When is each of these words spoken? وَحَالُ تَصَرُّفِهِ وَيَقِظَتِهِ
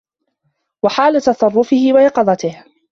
وَحَالُ 0.83 1.21
تَصَرُّفِهِ 1.21 1.93
وَيَقِظَتِهِ 1.93 2.63